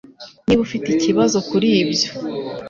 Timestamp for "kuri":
1.49-1.67